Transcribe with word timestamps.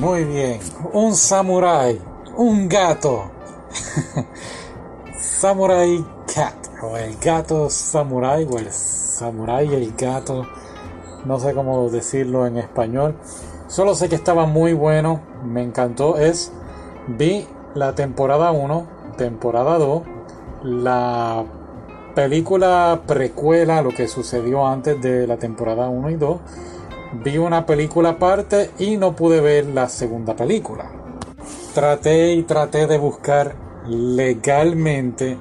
Muy 0.00 0.24
bien. 0.24 0.60
Un 0.92 1.14
samurái. 1.14 1.98
Un 2.36 2.68
gato. 2.68 3.30
samurai 5.18 6.04
Cat. 6.34 6.54
O 6.82 6.98
el 6.98 7.16
gato 7.16 7.70
samurai. 7.70 8.46
O 8.50 8.58
el 8.58 8.70
samurai 8.70 9.72
el 9.72 9.94
gato. 9.96 10.46
No 11.24 11.40
sé 11.40 11.54
cómo 11.54 11.88
decirlo 11.88 12.46
en 12.46 12.58
español. 12.58 13.16
Solo 13.68 13.94
sé 13.94 14.10
que 14.10 14.16
estaba 14.16 14.44
muy 14.44 14.74
bueno. 14.74 15.22
Me 15.42 15.62
encantó. 15.62 16.18
Es. 16.18 16.52
Vi 17.08 17.46
la 17.74 17.94
temporada 17.94 18.50
1. 18.50 18.86
Temporada 19.16 19.78
2. 19.78 20.02
La 20.62 21.42
película 22.14 23.00
precuela. 23.06 23.80
Lo 23.80 23.92
que 23.92 24.08
sucedió 24.08 24.66
antes 24.66 25.00
de 25.00 25.26
la 25.26 25.38
temporada 25.38 25.88
1 25.88 26.10
y 26.10 26.16
2 26.16 26.40
vi 27.12 27.38
una 27.38 27.66
película 27.66 28.10
aparte 28.10 28.70
y 28.78 28.96
no 28.96 29.14
pude 29.14 29.40
ver 29.40 29.66
la 29.66 29.88
segunda 29.88 30.34
película. 30.34 30.90
Traté 31.74 32.32
y 32.32 32.42
traté 32.42 32.86
de 32.86 32.98
buscar 32.98 33.54
legalmente 33.88 35.36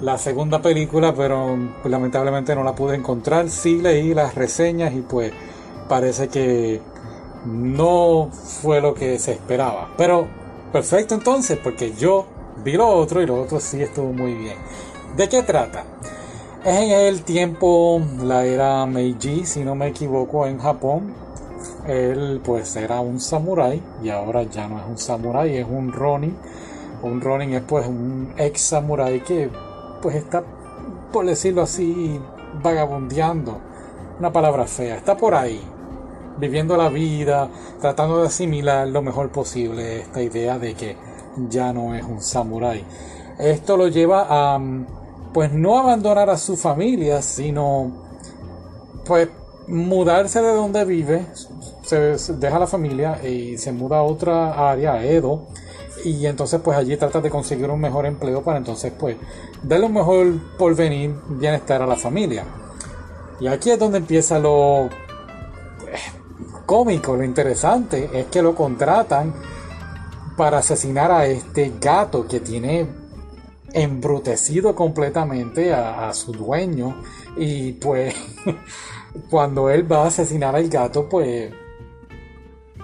la 0.00 0.18
segunda 0.18 0.60
película, 0.60 1.14
pero 1.14 1.56
lamentablemente 1.84 2.54
no 2.54 2.62
la 2.64 2.74
pude 2.74 2.96
encontrar. 2.96 3.48
Sí 3.48 3.80
leí 3.80 4.14
las 4.14 4.34
reseñas 4.34 4.92
y 4.94 5.00
pues 5.00 5.32
parece 5.88 6.28
que 6.28 6.80
no 7.46 8.30
fue 8.32 8.80
lo 8.80 8.94
que 8.94 9.18
se 9.18 9.32
esperaba. 9.32 9.90
Pero 9.96 10.26
perfecto 10.72 11.14
entonces, 11.14 11.58
porque 11.62 11.92
yo 11.94 12.26
vi 12.64 12.72
lo 12.72 12.88
otro 12.88 13.22
y 13.22 13.26
lo 13.26 13.40
otro 13.40 13.60
sí 13.60 13.82
estuvo 13.82 14.12
muy 14.12 14.34
bien. 14.34 14.56
¿De 15.16 15.28
qué 15.28 15.42
trata? 15.42 15.84
En 16.68 16.90
el 16.90 17.22
tiempo, 17.22 18.02
la 18.24 18.44
era 18.44 18.86
Meiji, 18.86 19.46
si 19.46 19.62
no 19.62 19.76
me 19.76 19.86
equivoco, 19.86 20.48
en 20.48 20.58
Japón. 20.58 21.14
Él 21.86 22.40
pues 22.44 22.74
era 22.74 22.98
un 22.98 23.20
samurái 23.20 23.80
y 24.02 24.08
ahora 24.08 24.42
ya 24.42 24.66
no 24.66 24.80
es 24.80 24.84
un 24.84 24.98
samurái, 24.98 25.58
es 25.58 25.66
un 25.70 25.92
ronin. 25.92 26.36
Un 27.04 27.20
ronin 27.20 27.54
es 27.54 27.62
pues 27.62 27.86
un 27.86 28.34
ex 28.36 28.62
samurái 28.62 29.20
que 29.20 29.48
pues 30.02 30.16
está, 30.16 30.42
por 31.12 31.24
decirlo 31.26 31.62
así, 31.62 32.20
vagabundeando. 32.60 33.60
Una 34.18 34.32
palabra 34.32 34.64
fea, 34.64 34.96
está 34.96 35.16
por 35.16 35.36
ahí, 35.36 35.62
viviendo 36.36 36.76
la 36.76 36.88
vida, 36.88 37.48
tratando 37.80 38.22
de 38.22 38.26
asimilar 38.26 38.88
lo 38.88 39.02
mejor 39.02 39.30
posible 39.30 40.00
esta 40.00 40.20
idea 40.20 40.58
de 40.58 40.74
que 40.74 40.96
ya 41.48 41.72
no 41.72 41.94
es 41.94 42.02
un 42.02 42.20
samurái. 42.20 42.84
Esto 43.38 43.76
lo 43.76 43.86
lleva 43.86 44.26
a 44.28 44.58
pues 45.36 45.52
no 45.52 45.78
abandonar 45.78 46.30
a 46.30 46.38
su 46.38 46.56
familia, 46.56 47.20
sino 47.20 47.92
pues 49.04 49.28
mudarse 49.68 50.40
de 50.40 50.48
donde 50.48 50.82
vive, 50.86 51.26
se 51.82 52.16
deja 52.38 52.58
la 52.58 52.66
familia 52.66 53.20
y 53.22 53.58
se 53.58 53.70
muda 53.70 53.98
a 53.98 54.02
otra 54.02 54.70
área, 54.70 54.94
a 54.94 55.04
Edo, 55.04 55.48
y 56.06 56.24
entonces 56.24 56.58
pues 56.64 56.78
allí 56.78 56.96
trata 56.96 57.20
de 57.20 57.28
conseguir 57.28 57.68
un 57.68 57.78
mejor 57.78 58.06
empleo 58.06 58.42
para 58.42 58.56
entonces 58.56 58.94
pues 58.98 59.18
darle 59.62 59.84
un 59.84 59.92
mejor 59.92 60.56
porvenir, 60.56 61.14
bienestar 61.28 61.82
a 61.82 61.86
la 61.86 61.96
familia. 61.96 62.44
Y 63.38 63.46
aquí 63.46 63.70
es 63.70 63.78
donde 63.78 63.98
empieza 63.98 64.38
lo 64.38 64.88
pues, 65.80 66.00
cómico, 66.64 67.14
lo 67.14 67.24
interesante, 67.24 68.08
es 68.10 68.24
que 68.28 68.40
lo 68.40 68.54
contratan 68.54 69.34
para 70.34 70.56
asesinar 70.60 71.12
a 71.12 71.26
este 71.26 71.74
gato 71.78 72.26
que 72.26 72.40
tiene 72.40 73.05
embrutecido 73.76 74.74
completamente 74.74 75.72
a, 75.72 76.12
su 76.14 76.32
dueño. 76.32 77.02
Y 77.36 77.72
pues 77.72 78.14
cuando 79.30 79.68
él 79.70 79.90
va 79.90 80.04
a 80.04 80.06
asesinar 80.08 80.56
al 80.56 80.68
gato 80.68 81.08
pues 81.08 81.52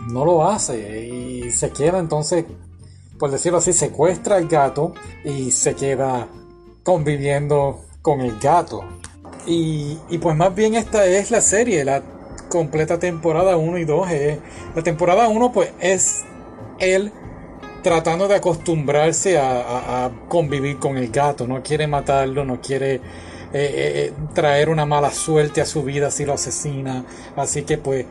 no 0.09 0.25
lo 0.25 0.47
hace. 0.47 1.09
Y 1.09 1.51
se 1.51 1.71
queda 1.71 1.99
entonces 1.99 2.45
por 3.19 3.31
decirlo 3.31 3.59
así 3.59 3.73
secuestra 3.73 4.37
al 4.37 4.49
gato 4.49 4.93
y 5.25 5.51
se 5.51 5.75
queda 5.75 6.29
conviviendo 6.83 7.85
con 8.03 8.21
el 8.21 8.39
gato. 8.39 8.85
Y, 9.47 9.97
pues 10.21 10.37
más 10.37 10.55
bien 10.55 10.75
esta 10.75 11.07
es 11.07 11.31
la 11.31 11.41
serie 11.41 11.85
la 11.85 12.03
completa 12.49 12.99
temporada 12.99 13.57
1 13.57 13.79
y 13.79 13.85
2 13.85 14.09
la 14.77 14.83
temporada 14.83 15.27
1 15.27 15.53
pues 15.53 15.73
es 15.81 16.23
él 16.79 17.13
tratando 17.83 18.29
de 18.29 18.37
acostumbrarse 18.37 19.39
a, 19.39 20.11
convivir 20.29 20.79
con 20.79 20.97
el 20.97 21.11
gato. 21.11 21.47
No 21.47 21.63
quiere 21.63 21.87
matarlo, 21.87 22.45
no 22.45 22.61
quiere 22.61 22.95
eh, 22.95 23.01
eh, 23.53 23.55
eh, 23.55 24.13
traer 24.35 24.69
una 24.69 24.87
mala 24.87 25.11
suerte 25.11 25.61
a 25.61 25.67
su 25.67 25.83
vida 25.83 26.11
si 26.11 26.25
lo 26.25 26.35
asesina. 26.35 27.05
Así 27.37 27.63
que 27.63 27.79
pues 27.79 28.07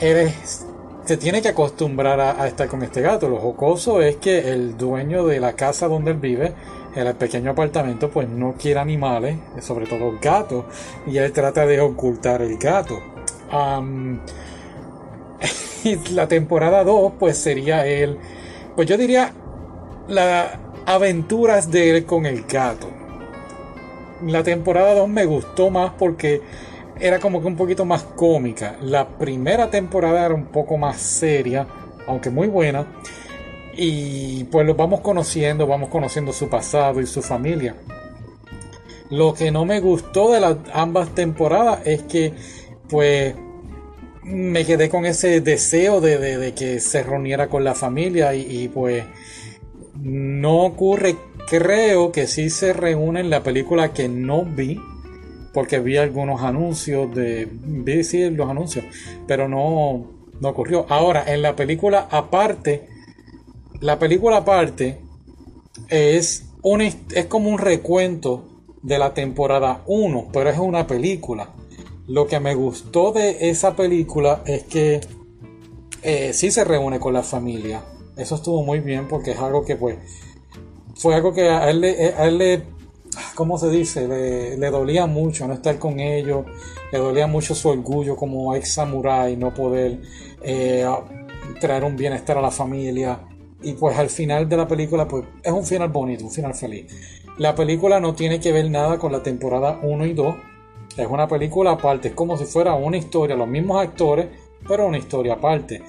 eres, 0.00 0.66
se 1.04 1.16
tiene 1.16 1.42
que 1.42 1.48
acostumbrar 1.48 2.20
a, 2.20 2.46
estar 2.46 2.68
con 2.68 2.82
este 2.82 3.00
gato. 3.00 3.28
Lo 3.28 3.38
jocoso 3.38 4.02
es 4.02 4.16
que 4.16 4.52
el 4.52 4.76
dueño 4.76 5.26
de 5.26 5.40
la 5.40 5.54
casa 5.54 5.86
donde 5.86 6.12
él 6.12 6.18
vive, 6.18 6.52
en 6.94 7.08
el 7.08 7.14
pequeño 7.14 7.50
apartamento, 7.50 8.08
pues 8.08 8.28
no 8.28 8.54
quiere 8.54 8.78
animales, 8.78 9.36
sobre 9.60 9.86
todo 9.86 10.16
gatos, 10.22 10.64
y 11.06 11.16
él 11.16 11.32
trata 11.32 11.66
de 11.66 11.80
ocultar 11.80 12.40
el 12.40 12.56
gato. 12.56 13.00
y 15.84 15.96
la 16.12 16.26
temporada 16.26 16.82
2 16.82 17.12
pues 17.18 17.36
sería 17.36 17.86
él 17.86 18.18
pues 18.76 18.88
yo 18.88 18.96
diría 18.96 19.32
las 20.08 20.58
aventuras 20.86 21.70
de 21.70 21.90
él 21.90 22.04
con 22.04 22.26
el 22.26 22.44
gato. 22.44 22.88
La 24.26 24.42
temporada 24.42 24.94
2 24.94 25.08
me 25.08 25.24
gustó 25.24 25.70
más 25.70 25.92
porque 25.98 26.42
era 27.00 27.18
como 27.18 27.40
que 27.40 27.46
un 27.46 27.56
poquito 27.56 27.84
más 27.84 28.02
cómica. 28.02 28.76
La 28.82 29.08
primera 29.08 29.70
temporada 29.70 30.24
era 30.24 30.34
un 30.34 30.46
poco 30.46 30.76
más 30.76 31.00
seria, 31.00 31.66
aunque 32.06 32.30
muy 32.30 32.48
buena. 32.48 32.86
Y 33.76 34.44
pues 34.44 34.66
lo 34.66 34.74
vamos 34.74 35.00
conociendo, 35.00 35.66
vamos 35.66 35.88
conociendo 35.88 36.32
su 36.32 36.48
pasado 36.48 37.00
y 37.00 37.06
su 37.06 37.22
familia. 37.22 37.74
Lo 39.10 39.34
que 39.34 39.50
no 39.50 39.64
me 39.64 39.80
gustó 39.80 40.32
de 40.32 40.40
las 40.40 40.56
ambas 40.72 41.10
temporadas 41.14 41.80
es 41.84 42.02
que 42.04 42.32
pues 42.88 43.34
me 44.24 44.64
quedé 44.64 44.88
con 44.88 45.04
ese 45.04 45.40
deseo 45.40 46.00
de, 46.00 46.52
que 46.56 46.80
se 46.80 47.02
reuniera 47.02 47.48
con 47.48 47.64
la 47.64 47.74
familia 47.74 48.34
y, 48.34 48.68
pues 48.68 49.04
no 50.00 50.64
ocurre. 50.64 51.16
Creo 51.48 52.10
que 52.10 52.26
sí 52.26 52.48
se 52.48 52.72
reúne 52.72 53.20
en 53.20 53.30
la 53.30 53.42
película 53.42 53.92
que 53.92 54.08
no 54.08 54.44
vi, 54.44 54.80
porque 55.52 55.78
vi 55.78 55.98
algunos 55.98 56.42
anuncios 56.42 57.14
de. 57.14 57.48
Vi 57.50 58.02
sí 58.02 58.30
los 58.30 58.48
anuncios, 58.48 58.84
pero 59.26 59.48
no, 59.48 60.10
no 60.40 60.48
ocurrió. 60.48 60.86
Ahora, 60.88 61.24
en 61.26 61.42
la 61.42 61.54
película 61.54 62.08
aparte, 62.10 62.88
la 63.80 63.98
película 63.98 64.38
aparte 64.38 64.98
es, 65.88 66.46
un, 66.62 66.80
es 66.80 67.26
como 67.28 67.50
un 67.50 67.58
recuento 67.58 68.48
de 68.82 68.98
la 68.98 69.14
temporada 69.14 69.82
1, 69.86 70.28
pero 70.32 70.50
es 70.50 70.58
una 70.58 70.86
película. 70.86 71.50
Lo 72.06 72.26
que 72.26 72.38
me 72.38 72.54
gustó 72.54 73.12
de 73.12 73.48
esa 73.48 73.74
película 73.74 74.42
es 74.44 74.64
que 74.64 75.00
eh, 76.02 76.32
sí 76.34 76.50
se 76.50 76.64
reúne 76.64 77.00
con 77.00 77.14
la 77.14 77.22
familia. 77.22 77.82
Eso 78.16 78.34
estuvo 78.34 78.62
muy 78.62 78.80
bien 78.80 79.08
porque 79.08 79.30
es 79.32 79.38
algo 79.38 79.64
que 79.64 79.76
pues 79.76 79.96
fue 80.96 81.14
algo 81.14 81.32
que 81.32 81.48
a 81.48 81.70
él, 81.70 81.80
le, 81.80 82.62
¿cómo 83.34 83.58
se 83.58 83.70
dice? 83.70 84.06
Le, 84.06 84.70
dolía 84.70 85.06
mucho 85.06 85.48
no 85.48 85.54
estar 85.54 85.78
con 85.78 85.98
ellos, 85.98 86.44
le 86.92 86.98
dolía 86.98 87.26
mucho 87.26 87.54
su 87.54 87.70
orgullo 87.70 88.16
como 88.16 88.54
ex 88.54 88.74
samurai, 88.74 89.36
no 89.36 89.52
poder 89.52 90.00
eh, 90.42 90.86
traer 91.60 91.84
un 91.84 91.96
bienestar 91.96 92.38
a 92.38 92.42
la 92.42 92.50
familia. 92.50 93.20
Y 93.62 93.72
pues 93.72 93.96
al 93.96 94.10
final 94.10 94.46
de 94.46 94.58
la 94.58 94.68
película, 94.68 95.08
pues 95.08 95.24
es 95.42 95.52
un 95.52 95.64
final 95.64 95.88
bonito, 95.88 96.24
un 96.24 96.30
final 96.30 96.54
feliz. 96.54 96.86
La 97.38 97.54
película 97.54 97.98
no 97.98 98.14
tiene 98.14 98.38
que 98.38 98.52
ver 98.52 98.70
nada 98.70 98.98
con 98.98 99.10
la 99.10 99.22
temporada 99.22 99.80
1 99.82 100.06
y 100.06 100.12
2 100.12 100.34
es 100.96 101.06
una 101.06 101.26
película 101.26 101.72
aparte, 101.72 102.08
es 102.08 102.14
como 102.14 102.36
si 102.36 102.44
fuera 102.44 102.74
una 102.74 102.96
historia, 102.96 103.36
los 103.36 103.48
mismos 103.48 103.82
actores, 103.82 104.26
pero 104.66 104.86
una 104.86 104.98
historia 104.98 105.34
aparte. 105.34 105.82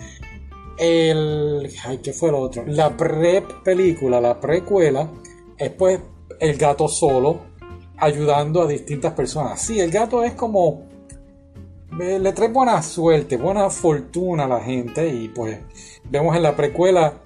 El. 0.77 1.69
Ay, 1.85 1.99
¿qué 1.99 2.11
fue 2.11 2.31
lo 2.31 2.39
otro? 2.39 2.63
La 2.65 2.95
pre-película, 2.95 4.19
la 4.19 4.39
precuela, 4.39 5.09
es 5.57 5.69
pues 5.71 5.99
el 6.39 6.57
gato 6.57 6.87
solo 6.87 7.39
ayudando 7.97 8.61
a 8.61 8.67
distintas 8.67 9.13
personas. 9.13 9.61
Sí, 9.61 9.79
el 9.79 9.91
gato 9.91 10.23
es 10.23 10.33
como. 10.33 10.83
Le 11.97 12.33
trae 12.33 12.49
buena 12.49 12.81
suerte, 12.81 13.37
buena 13.37 13.69
fortuna 13.69 14.43
a 14.43 14.47
la 14.49 14.59
gente 14.59 15.07
y 15.07 15.29
pues 15.29 15.59
vemos 16.09 16.35
en 16.35 16.43
la 16.43 16.53
precuela 16.53 17.21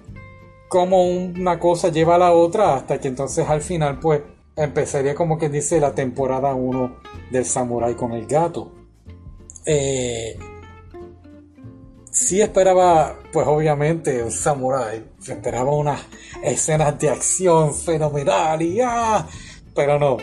cómo 0.68 1.04
una 1.04 1.58
cosa 1.58 1.88
lleva 1.88 2.14
a 2.14 2.18
la 2.18 2.32
otra 2.32 2.76
hasta 2.76 3.00
que 3.00 3.08
entonces 3.08 3.48
al 3.48 3.62
final 3.62 3.98
pues 3.98 4.20
empezaría 4.62 5.14
como 5.14 5.38
que 5.38 5.48
dice 5.48 5.80
la 5.80 5.94
temporada 5.94 6.54
1 6.54 6.96
del 7.30 7.44
Samurai 7.44 7.94
con 7.94 8.12
el 8.12 8.26
gato. 8.26 8.72
Eh, 9.64 10.38
sí 12.10 12.40
esperaba, 12.40 13.18
pues 13.32 13.46
obviamente, 13.46 14.22
un 14.22 14.30
Samurai. 14.30 15.04
Esperaba 15.26 15.72
unas 15.72 16.00
escenas 16.42 16.98
de 16.98 17.10
acción 17.10 17.74
fenomenal 17.74 18.62
y 18.62 18.80
ah, 18.80 19.26
pero 19.74 19.98
no. 19.98 20.18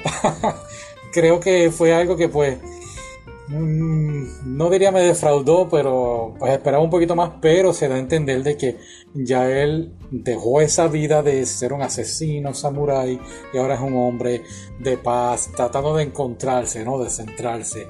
Creo 1.13 1.39
que 1.39 1.71
fue 1.71 1.93
algo 1.93 2.15
que 2.15 2.29
pues 2.29 2.57
no 3.49 4.69
diría 4.69 4.91
me 4.91 5.01
defraudó, 5.01 5.69
pero 5.69 6.35
pues 6.37 6.51
esperaba 6.51 6.83
un 6.83 6.89
poquito 6.89 7.15
más, 7.15 7.31
pero 7.41 7.73
se 7.73 7.87
da 7.87 7.95
a 7.95 7.99
entender 7.99 8.43
de 8.43 8.57
que 8.57 8.77
ya 9.13 9.49
él 9.49 9.93
dejó 10.11 10.61
esa 10.61 10.87
vida 10.87 11.23
de 11.23 11.45
ser 11.45 11.71
un 11.73 11.81
asesino 11.81 12.53
samurái 12.53 13.19
y 13.53 13.57
ahora 13.57 13.75
es 13.75 13.81
un 13.81 13.95
hombre 13.95 14.43
de 14.79 14.97
paz, 14.97 15.49
tratando 15.55 15.95
de 15.95 16.03
encontrarse, 16.03 16.83
¿no? 16.83 16.99
De 16.99 17.09
centrarse. 17.09 17.87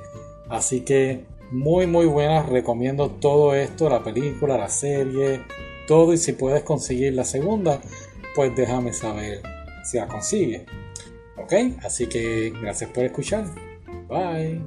Así 0.49 0.81
que 0.81 1.25
muy 1.51 1.87
muy 1.87 2.05
buena, 2.05 2.43
recomiendo 2.43 3.09
todo 3.09 3.55
esto, 3.55 3.89
la 3.89 4.03
película, 4.03 4.57
la 4.57 4.69
serie, 4.69 5.41
todo 5.87 6.13
y 6.13 6.17
si 6.17 6.33
puedes 6.33 6.63
conseguir 6.63 7.13
la 7.13 7.23
segunda, 7.23 7.81
pues 8.35 8.55
déjame 8.55 8.93
saber 8.93 9.41
si 9.83 9.97
la 9.97 10.07
consigue. 10.07 10.65
Ok, 11.37 11.53
así 11.83 12.07
que 12.07 12.53
gracias 12.61 12.89
por 12.91 13.05
escuchar. 13.05 13.45
Bye. 14.07 14.61